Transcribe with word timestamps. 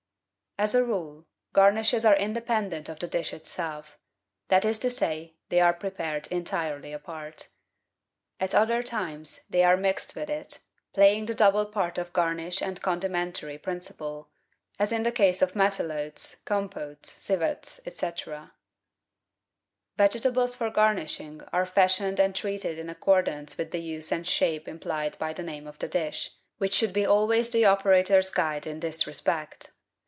As 0.59 0.75
a 0.75 0.83
rule, 0.85 1.25
garnishes 1.53 2.05
are 2.05 2.15
independent 2.15 2.87
of 2.87 2.99
the 2.99 3.07
dish 3.07 3.33
itself— 3.33 3.97
that 4.49 4.63
is 4.63 4.77
to 4.79 4.91
say, 4.91 5.33
they 5.49 5.59
are 5.59 5.73
prepared 5.73 6.27
entirely 6.27 6.93
apart. 6.93 7.47
At 8.39 8.53
other 8.53 8.83
times 8.83 9.41
they 9.49 9.63
are 9.63 9.75
mixed 9.77 10.15
with 10.15 10.29
it, 10.29 10.59
playing 10.93 11.25
the 11.25 11.33
double 11.33 11.65
part 11.65 11.97
of 11.97 12.13
garnish 12.13 12.61
and 12.61 12.79
condimentary 12.79 13.57
principle, 13.57 14.29
as 14.77 14.91
in 14.91 15.01
the 15.01 15.11
case 15.11 15.41
of 15.41 15.55
Matelotes, 15.55 16.43
Compotes, 16.45 17.07
Civets, 17.09 17.79
&c. 17.91 18.11
Vegetables 19.97 20.53
for 20.53 20.69
garnishing 20.69 21.41
are 21.51 21.65
fashioned 21.65 22.19
and 22.19 22.35
treated 22.35 22.77
in 22.77 22.87
ac 22.89 22.99
cordance 22.99 23.57
with 23.57 23.71
the 23.71 23.81
use 23.81 24.11
and 24.11 24.27
shape 24.27 24.67
implied 24.67 25.17
by 25.17 25.33
the 25.33 25.41
name 25.43 25.65
of 25.65 25.79
the 25.79 25.87
dish, 25.87 26.35
which 26.59 26.75
should 26.75 26.95
always 27.05 27.49
be 27.49 27.59
the 27.59 27.65
operator's 27.65 28.29
guide 28.29 28.67
in 28.67 28.81
this 28.81 29.07
respect. 29.07 29.71